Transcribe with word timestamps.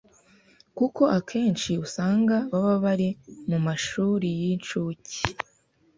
kuko 0.77 1.01
akenshi 1.17 1.71
usanga 1.85 2.35
baba 2.51 2.75
bari 2.85 3.07
mu 3.49 3.57
mashuri 3.65 4.27
y’inshuke 4.41 5.17